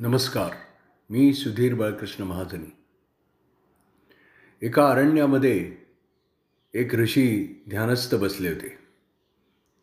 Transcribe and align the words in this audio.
नमस्कार 0.00 0.50
मी 1.10 1.34
सुधीर 1.34 1.74
बाळकृष्ण 1.74 2.24
महाजनी. 2.24 2.76
एका 4.66 4.90
अरण्यामध्ये 4.90 5.76
एक 6.74 6.94
ऋषी 6.94 7.62
ध्यानस्थ 7.68 8.14
बसले 8.14 8.48
होते. 8.48 8.78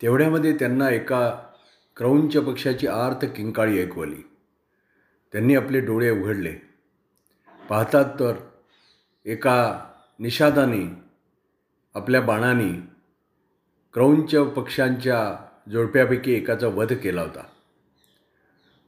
तेवढ्यामध्ये 0.01 0.55
त्यांना 0.55 0.89
एका 0.89 1.39
क्रौंच 1.97 2.37
पक्षाची 2.37 2.87
आर्त 2.87 3.25
किंकाळी 3.35 3.81
ऐकवली. 3.81 4.29
त्यांनी 5.31 5.55
आपले 5.55 5.79
डोळे 5.79 6.11
उघडले. 6.11 6.55
पाहतात 7.69 8.05
तर 8.19 8.33
एका 9.25 9.85
निषादाने 10.19 10.91
आपल्या 11.93 12.21
बाणाने 12.21 12.71
क्रौंच 13.93 14.35
पक्षांच्या 14.35 15.49
जोडप्यापैकी 15.71 16.33
एकाचा 16.33 16.67
वध 16.67 16.93
केला 16.93 17.21
होता. 17.21 17.47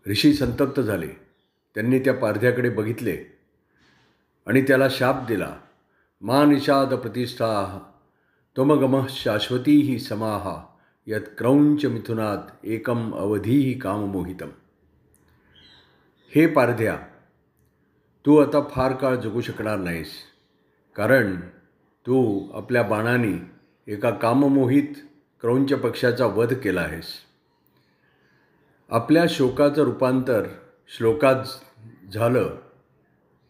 ऋषी 0.10 0.34
संतप्त 0.34 0.80
झाले. 0.80 1.08
त्यांनी 1.76 2.00
त्या 2.00 2.14
पारध्याकडे 2.14 2.70
बघितले 2.70 3.18
आणि 4.48 4.62
त्याला 4.62 4.88
शाप 4.90 5.28
दिला. 5.28 5.58
मा 6.22 6.46
निषाद 6.46 6.94
प्रतिष्ठा 6.94 7.80
त्वमगम 8.56 9.06
शाश्वती 9.10 9.82
ही 9.82 10.00
समाहा 10.00 10.66
यत 11.08 11.22
क्रौंच 11.38 11.86
मिथुनात 11.86 12.38
एकम 12.64 13.16
अवधीही 13.16 13.74
काममोहितम. 13.80 14.50
हे 16.36 16.48
पारध्या 16.48 16.98
तू 18.26 18.38
आता 18.38 18.62
फार 18.62 18.94
काळ 18.94 19.16
जगू 19.16 19.42
शकणार 19.42 19.78
नाहीस 19.80 20.12
कारण 20.96 21.36
तू 22.08 22.48
आपल्या 22.54 22.84
बाणाने 22.84 23.52
एका 23.94 24.10
काममोहित 24.10 24.96
क्रौंच 25.42 25.74
पक्षाचा 25.74 26.26
वध 26.26 26.54
केला 26.54 26.82
आहेस. 26.82 27.27
आपल्या 28.90 29.26
शोकाचं 29.30 29.84
रूपांतर 29.84 30.48
श्लोकात 30.88 31.36
झालं 32.14 32.58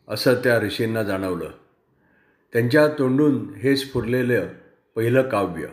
असं 0.07 0.33
त्या 0.33 0.59
ऋषींना 0.59 1.03
जाणवलं. 1.03 1.51
त्यांच्या 2.53 2.87
तोंडून 2.87 3.53
हे 3.53 3.77
स्फुरलेलं 3.77 4.47
पहिलं 4.95 5.29
काव्य. 5.29 5.67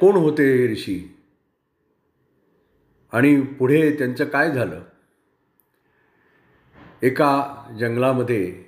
कोण 0.00 0.14
होते 0.14 0.56
हे 0.56 0.72
ऋषी? 0.72 1.16
आणि 3.12 3.40
पुढे 3.40 3.98
त्यांचं 3.98 4.24
काय 4.24 4.50
झालं? 4.50 4.82
एका 7.02 7.54
जंगलामध्ये 7.80 8.64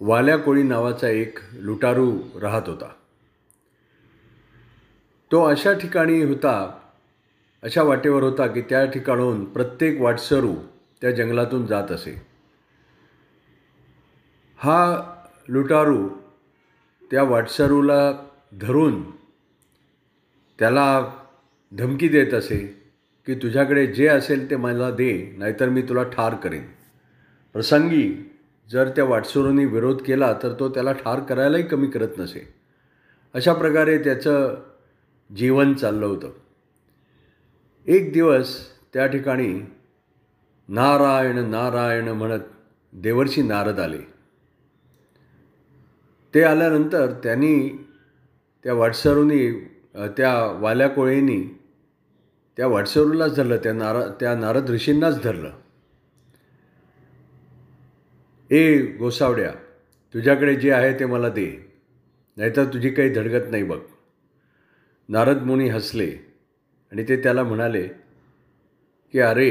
वाल्या 0.00 0.36
कोळी 0.36 0.62
नावाचा 0.62 1.08
एक 1.08 1.38
लुटारू 1.52 2.18
राहत 2.40 2.68
होता. 2.68 2.88
तो 5.32 5.44
अशा 5.44 5.72
ठिकाणी 5.72 6.22
होता 6.22 6.77
अशा 7.62 7.82
वाटेवर 7.82 8.22
होता 8.22 8.46
की 8.46 8.60
त्या 8.60 8.84
ठिकाणून 8.84 9.44
प्रत्येक 9.44 10.00
वाटसरू 10.00 10.54
त्या 11.00 11.10
जंगलातून 11.10 11.66
जात 11.66 11.90
असे. 11.90 12.22
हा 14.56 15.12
लुटारू 15.48 16.08
त्या 17.10 17.22
वाटसरूला 17.22 18.12
धरून 18.60 19.10
त्याला 20.58 21.16
धमकी 21.72 22.08
देत 22.08 22.34
असे 22.34 22.58
की 23.26 23.34
तुझ्याकडे 23.34 23.86
जे 23.86 24.06
असेल 24.06 24.50
ते 24.50 24.56
मला 24.56 24.90
दे 24.90 25.34
नाहीतर 25.38 25.68
मी 25.68 25.82
तुला 25.82 26.02
ठार 26.02 26.34
करेन. 26.34 26.66
प्रसंगी 27.52 28.34
जर 28.70 28.88
त्या 28.88 29.04
वाटसरूंनी 29.04 29.64
विरोध 29.64 30.02
केला 30.02 30.32
तर 30.42 30.52
तो 30.60 30.68
त्याला 30.68 30.92
ठार 30.92 31.20
करायलाही 31.20 31.62
कमी 31.62 31.86
करत 31.86 32.18
नसे. 32.18 32.54
अशा 33.34 33.52
प्रकारे 33.52 33.98
त्याचं 33.98 34.54
जीवन 35.36 35.74
चाललं 35.74 36.06
होतं. 36.06 36.30
एक 37.88 38.12
दिवस 38.12 38.68
त्या 38.94 39.06
ठिकाणी 39.06 39.60
नारायण 40.68 41.38
नारायण 41.38 42.08
म्हणत 42.08 42.40
देवर्षी 42.92 43.42
नारद 43.42 43.78
आले. 43.80 43.98
ते 46.34 46.42
आल्यानंतर 46.42 47.10
त्यांनी 47.10 47.86
त्या 48.64 48.74
वाटसरूनी 48.74 49.52
त्या 50.16 50.58
वाल्या 50.60 50.88
कोळीनी 50.88 51.60
त्या 52.56 52.66
वाटसरूलाच 52.66 53.36
धरलं 53.36 53.56
त्या 53.56 53.72
नारा 53.72 54.06
त्या 54.20 54.34
नारद 54.34 54.70
ऋषींनाच 54.70 55.22
धरलं. 55.22 55.50
ए 58.50 58.80
गोसावड्या 58.96 59.52
तुझ्याकडे 60.14 60.54
जे 60.54 60.72
आहे 60.72 60.98
ते 61.00 61.04
मला 61.04 61.28
दे 61.28 61.50
नाहीतर 62.36 62.64
तुझी 62.64 62.90
काही 62.90 63.08
धडगत 63.08 63.50
नाही 63.50 63.62
बघ. 63.62 63.80
नारद 65.08 65.42
मुनी 65.42 65.68
हसले. 65.68 66.27
आणि 66.92 67.04
ते 67.08 67.22
त्याला 67.22 67.42
म्हणाले 67.42 67.88
की 69.12 69.20
अरे 69.20 69.50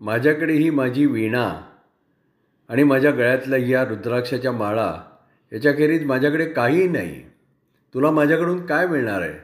माझ्याकडे 0.00 0.52
ही 0.52 0.70
माझी 0.70 1.06
वीणा 1.06 1.60
आणि 2.68 2.82
माझ्या 2.82 3.10
गळ्यातल्या 3.10 3.58
या 3.58 3.84
रुद्राक्षाच्या 3.84 4.52
माळा 4.52 5.02
याच्याखेरीज 5.52 6.04
माझ्याकडे 6.04 6.46
काहीही 6.46 6.88
नाही. 6.88 7.22
तुला 7.94 8.10
माझ्याकडून 8.10 8.66
काय 8.66 8.86
मिळणार 8.86 9.20
आहे? 9.20 9.38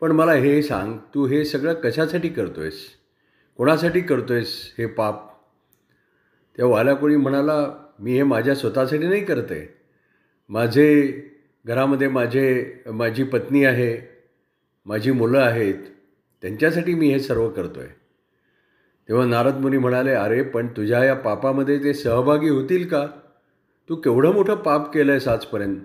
पण 0.00 0.12
मला 0.12 0.32
हे 0.32 0.62
सांग 0.62 0.98
तू 1.14 1.26
हे 1.26 1.44
सगळं 1.44 1.74
कशासाठी 1.74 2.28
करतो 2.28 2.60
आहेस 2.60 2.86
कोणासाठी 3.56 4.00
करतो 4.00 4.32
आहेस 4.32 4.74
हे 4.78 4.86
पाप? 4.86 5.28
त्या 6.56 6.66
वाल्याकोळी 6.66 7.16
म्हणाला 7.16 7.86
मी 7.98 8.12
हे 8.12 8.22
माझ्या 8.22 8.54
स्वतःसाठी 8.54 9.06
नाही 9.06 9.24
करत 9.24 9.46
आहे. 9.50 9.66
माझे 10.48 11.12
घरामध्ये 11.66 12.08
माझे 12.08 12.74
माझी 12.86 13.24
पत्नी 13.24 13.64
आहे 13.64 13.96
माझी 14.86 15.10
मुलं 15.10 15.38
आहेत 15.38 15.74
त्यांच्यासाठी 16.42 16.94
मी 16.94 17.08
हे 17.08 17.20
सर्व 17.20 17.48
करतो 17.48 17.80
आहे 17.80 17.88
तेव्हा 19.08 19.24
नारद 19.26 19.54
मुनी 19.54 19.78
म्हणाले 19.78 20.12
अरे 20.12 20.42
पण 20.42 20.66
तुझ्या 20.66 21.04
या 21.04 21.14
पापामध्ये 21.14 21.78
ते 21.84 21.94
सहभागी 21.94 22.48
होतील 22.48 22.86
का? 22.88 23.06
तू 23.88 23.96
केवढं 23.96 24.32
मोठं 24.32 24.54
पाप 24.54 24.92
केलं 24.94 25.12
आहेस 25.12 25.28
आजपर्यंत. 25.28 25.80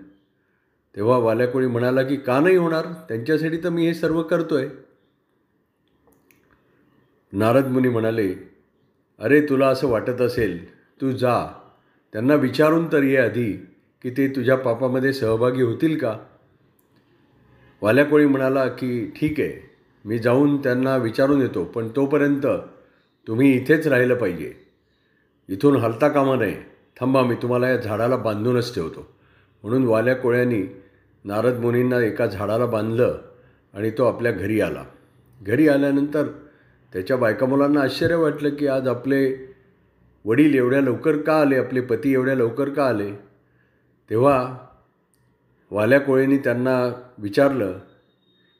तेव्हा 0.96 1.18
वाल्याकोळी 1.18 1.66
म्हणाला 1.66 2.02
की 2.02 2.16
का 2.16 2.40
नाही 2.40 2.56
होणार? 2.56 2.86
त्यांच्यासाठी 3.08 3.56
तर 3.56 3.68
मी 3.68 3.86
हे 3.86 3.94
सर्व 3.94 4.22
करतो 4.22 4.54
आहे 4.54 4.68
नारद 7.32 7.66
मुनी 7.66 7.88
म्हणाले 7.88 8.34
अरे 9.18 9.40
तुला 9.40 9.68
असं 9.68 9.88
वाटत 9.88 10.20
असेल 10.20 10.74
तू 11.00 11.10
जा. 11.10 11.46
त्यांना 12.12 12.34
विचारून 12.34 12.92
तर 12.92 13.02
ये 13.02 13.16
आधी 13.16 13.52
की 14.02 14.10
ते 14.10 14.28
तुझ्या 14.28 14.56
पापामध्ये 14.56 15.12
सहभागी 15.12 15.62
होतील 15.62 15.98
का? 15.98 16.18
वाल्याकोळी 17.82 18.26
म्हणाला 18.26 18.66
की 18.68 19.12
ठीक 19.16 19.40
आहे. 19.40 19.71
मी 20.04 20.18
जाऊन 20.18 20.56
त्यांना 20.56 20.96
विचारून 20.96 21.40
येतो 21.40 21.64
पण 21.64 21.88
तोपर्यंत 21.88 22.46
तुम्ही 23.28 23.56
इथेच 23.56 23.86
राहिलं 23.86 24.14
पाहिजे. 24.14 24.54
इथून 25.48 25.76
हलता 25.76 26.08
कामा 26.08 26.36
नये. 26.36 26.62
थांबा 27.00 27.22
मी 27.22 27.34
तुम्हाला 27.34 27.68
या 27.68 27.76
झाडाला 27.76 28.16
बांधूनच 28.16 28.74
ठेवतो. 28.74 29.06
म्हणून 29.62 29.84
वाल्या 29.84 30.14
कोळ्यांनी 30.14 30.62
नारद 31.24 31.58
मुनींना 31.58 31.98
एका 31.98 32.26
झाडाला 32.26 32.66
बांधलं 32.66 33.18
आणि 33.74 33.90
तो 33.90 34.04
आपल्या 34.04 34.32
घरी 34.32 34.60
आला. 34.60 34.84
घरी 35.42 35.68
आल्यानंतर 35.68 36.26
त्याच्या 36.92 37.16
बायका 37.16 37.46
मुलांना 37.46 37.80
आश्चर्य 37.80 38.14
वाटलं 38.14 38.50
की 38.50 38.66
आज 38.66 38.88
आपले 38.88 39.52
वडील 40.24 40.54
एवढ्या 40.54 40.80
लवकर 40.80 41.16
का 41.16 41.40
आले? 41.40 41.56
आपले 41.56 41.80
पती 41.80 42.12
एवढ्या 42.12 42.34
लवकर 42.34 42.68
का 42.68 42.86
आले? 42.86 43.12
तेव्हा 44.10 44.58
वाल्या 45.70 46.00
कोळींनी 46.00 46.38
त्यांना 46.38 47.02
विचारलं 47.18 47.78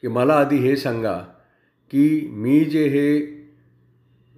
की 0.03 0.09
मला 0.09 0.35
आधी 0.35 0.57
हे 0.57 0.77
सांगा 0.77 1.19
की 1.91 2.29
मी 2.33 2.65
जे 2.65 2.89
हे 2.89 3.21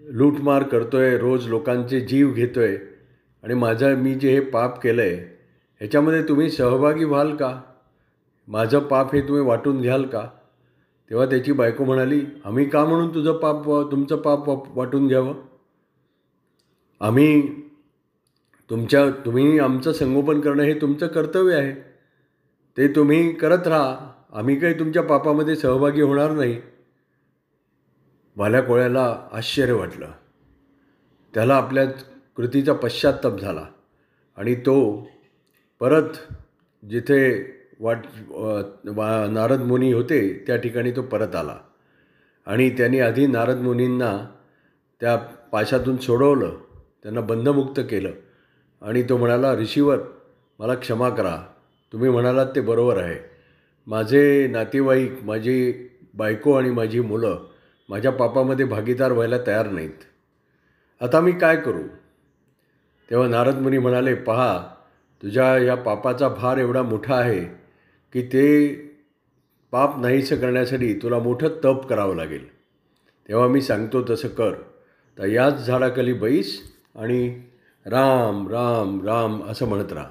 लूटमार 0.02 0.62
करतो 0.62 0.96
आहे 0.96 1.18
रोज 1.18 1.48
लोकांचे 1.48 2.00
जीव 2.00 2.32
घेतो 2.32 2.60
आहे 2.60 2.76
आणि 3.42 3.54
माझं 3.54 3.94
मी 3.94 4.14
जे 4.14 4.30
हे 4.30 4.40
पाप 4.40 4.82
केलं 4.82 5.02
आहे 5.02 5.16
ह्याच्यामध्ये 5.80 6.22
तुम्ही 6.22 6.50
सहभागी 6.50 7.04
व्हाल 7.04 7.36
का? 7.36 7.60
माझं 8.48 8.78
पाप 8.78 9.14
हे 9.14 9.20
तुम्ही 9.20 9.42
वाटून 9.42 9.80
घ्याल 9.80 10.02
का? 10.02 10.26
तेव्हा 11.10 11.26
त्याची 11.26 11.52
बायको 11.52 11.84
म्हणाली 11.84 12.22
आम्ही 12.44 12.68
का 12.68 12.84
म्हणून 12.84 13.14
तुझं 13.14 13.32
पाप 13.32 13.90
तुमचं 13.90 14.16
पाप 14.16 14.78
वाटून 14.78 15.08
घ्यावं? 15.08 15.34
आम्ही 17.00 17.60
तुमच्या 18.70 19.10
तुम्ही 19.10 19.58
आमचं 19.58 19.92
संगोपन 19.92 20.40
करणं 20.40 20.62
हे 20.62 20.74
तुमचं 20.74 21.06
कर्तव्य 21.06 21.56
आहे. 21.56 21.72
ते 22.76 22.88
तुम्ही 22.88 23.32
करत 23.32 23.66
राहा. 23.66 24.13
आम्ही 24.34 24.60
काही 24.60 24.78
तुमच्या 24.78 25.02
पापामध्ये 25.02 25.56
सहभागी 25.56 26.02
होणार 26.02 26.30
नाही. 26.30 26.60
भाल्या 28.36 28.62
कोळ्याला 28.62 29.28
आश्चर्य 29.32 29.72
वाटलं. 29.72 30.10
त्याला 31.34 31.56
आपल्या 31.56 31.84
कृतीचा 32.36 32.72
पश्चात्ताप 32.72 33.40
झाला 33.40 33.66
आणि 34.36 34.54
तो 34.54 35.08
परत 35.80 36.32
जिथे 36.90 37.46
वाट 37.80 37.98
वा 38.88 39.26
नारद 39.30 39.60
मुनी 39.60 39.92
होते 39.92 40.44
त्या 40.46 40.56
ठिकाणी 40.56 40.90
तो 40.90 41.02
परत 41.02 41.34
आला. 41.34 41.56
आणि 42.46 42.70
त्यांनी 42.70 43.00
आधी 43.00 43.26
नारद 43.26 43.56
मुनींना 43.56 44.34
त्या 45.00 45.16
पाशातून 45.52 45.96
सोडवलं. 45.96 46.56
त्यांना 47.02 47.20
बंधमुक्त 47.20 47.80
केलं. 47.80 48.10
आणि 48.82 49.02
तो 49.02 49.16
म्हणाला 49.16 49.54
ऋषीवर 49.54 49.98
मला 50.58 50.74
क्षमा 50.74 51.08
करा. 51.08 51.46
तुम्ही 51.92 52.10
म्हणालात 52.10 52.46
ते 52.56 52.60
बरोबर 52.60 53.02
आहे. 53.02 53.33
माझे 53.86 54.46
नातेवाईक 54.46 55.12
माझी 55.22 55.88
बायको 56.14 56.52
आणि 56.52 56.70
माझी 56.70 57.00
मुलं 57.00 57.46
माझ्या 57.88 58.12
पापामध्ये 58.12 58.64
भागीदार 58.64 59.12
व्हायला 59.12 59.36
तयार 59.46 59.70
नाहीत. 59.70 60.04
आता 61.00 61.20
मी 61.20 61.32
काय 61.32 61.56
करू? 61.56 61.82
तेव्हा 63.10 63.28
नारद 63.28 63.54
मुनी 63.54 63.78
म्हणाले 63.78 64.14
पहा 64.14 64.74
तुझ्या 65.22 65.58
या 65.58 65.74
पापाचा 65.74 66.28
भार 66.28 66.56
एवढा 66.56 66.82
मोठा 66.82 67.14
आहे 67.14 67.44
की 68.12 68.22
ते 68.22 68.74
पाप 69.72 69.98
नाहीसं 69.98 70.36
करण्यासाठी 70.36 70.94
तुला 70.94 71.18
मोठं 71.18 71.48
तप 71.48 71.86
करावं 71.88 72.16
लागेल. 72.16 72.54
तेव्हा 73.28 73.48
मी 73.48 73.62
सांगतो 73.62 74.04
तसं 74.10 74.28
कर. 74.28 74.52
तर 75.18 75.24
याच 75.24 75.66
झाडाखाली 75.66 76.12
बैस 76.12 76.60
आणि 76.94 77.42
राम 77.86 78.48
राम 78.48 79.06
राम 79.06 79.44
असं 79.44 79.68
म्हणत 79.68 79.92
राहा. 79.92 80.10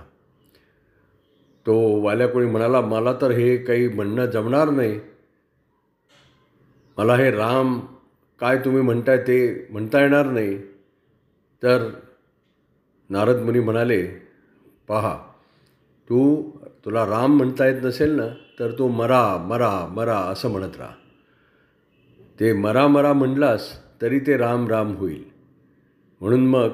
तो 1.68 2.01
वाल्या 2.01 2.27
कोणी 2.27 2.45
म्हणाला 2.45 2.81
मला 2.81 3.13
तर 3.21 3.31
हे 3.31 3.57
काही 3.57 3.88
म्हणणं 3.88 4.25
जमणार 4.25 4.69
नाही. 4.69 5.00
मला 6.98 7.15
हे 7.15 7.31
राम 7.31 7.80
काय 8.39 8.57
तुम्ही 8.57 8.81
म्हणताय 8.81 9.18
ते 9.18 9.68
म्हणता 9.69 10.01
येणार 10.01 10.25
नाही. 10.25 10.57
तर 11.63 11.89
नारद 13.10 13.38
मुनी 13.38 13.60
म्हणाले 13.60 14.07
पहा 14.88 15.18
तू 16.10 16.50
तुला 16.86 17.06
राम 17.06 17.38
म्हणता 17.38 17.68
येत 17.68 17.83
नसेल 17.83 18.12
ना 18.12 18.27
तर 18.59 18.71
तू 18.71 18.88
मरा 18.88 19.38
मरा 19.38 19.88
मरा 19.92 20.18
असं 20.18 20.50
म्हणत 20.50 20.77
राहा. 20.77 20.94
ते 22.39 22.54
मरा 22.54 22.88
मरा 22.88 23.13
म्हणलास 23.13 23.71
तरी 24.01 24.19
ते 24.19 24.38
राम 24.38 24.68
राम 24.68 24.95
होईल. 24.95 25.24
म्हणून 26.21 26.48
मग 26.48 26.69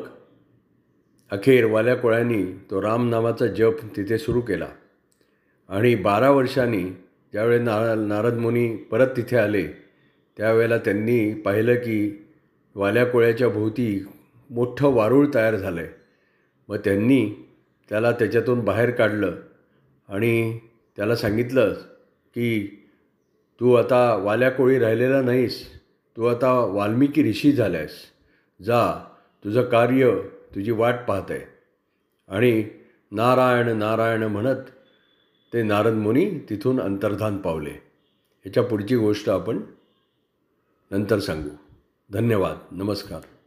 अखेर 1.32 1.66
वाल्या 1.66 1.96
कोळ्यांनी 1.96 2.44
तो 2.72 2.82
राम 2.82 3.10
नावाचा 3.10 3.48
जप 3.48 3.74
तिथे 3.96 4.18
सुरू 4.18 4.42
केला. 4.42 4.68
आणि 5.70 5.96
बारा 5.96 6.30
वर्षांनी 6.32 6.84
ज्यावेळी 7.32 7.64
नार 7.64 7.96
नारद 7.96 8.34
मुनी 8.34 8.76
परत 8.76 9.08
तिथे 9.18 9.38
आले 9.38 9.68
त्यावेळेला 10.38 10.78
त्यांनी 10.78 11.34
पाहिलं 11.34 11.76
की 11.76 12.28
वाल्या 12.76 13.06
कोळ्याच्या 13.06 13.50
भोवती 13.50 14.06
मोठं 14.50 14.88
वारूळ 14.88 15.28
तयार 15.34 15.56
झालं 15.56 15.82
आहे 15.82 15.90
मग 16.68 16.76
त्यांनी 16.76 17.50
त्याला 17.90 18.12
त्याच्यातून 18.12 18.60
बाहेर 18.60 18.92
काढलं 18.92 19.36
आणि 20.10 20.60
त्याला 20.98 21.16
सांगितलं 21.16 21.74
की 22.36 22.76
तू 23.60 23.74
आता 23.74 24.16
वाल्या 24.16 24.50
कोळी 24.50 24.80
राहिलेला 24.80 25.22
नाहीस 25.22 25.80
तू 26.18 26.26
आता 26.26 26.54
वाल्मिकी 26.54 27.30
ऋषी 27.30 27.52
झाल्यास. 27.52 27.90
जा 28.66 29.06
तुझं 29.46 29.62
कार्य 29.62 30.12
तुझी 30.56 30.72
वाट 30.72 30.96
पाहत 31.08 31.32
आहे 31.32 31.42
आणि 32.28 32.66
नारायण 33.12 33.78
नारायण 33.78 34.24
म्हणत 34.24 34.70
ते 35.54 35.64
नारद 35.64 35.94
मुनी 35.94 36.32
तिथून 36.50 36.80
अंतर्धान 36.80 37.38
पावले. 37.38 37.70
ह्याच्या 37.70 38.64
पुढची 38.64 38.96
गोष्ट 38.96 39.30
आपण 39.30 39.62
नंतर 40.92 41.20
सांगू. 41.20 41.50
धन्यवाद. 42.12 42.58
नमस्कार. 42.72 43.39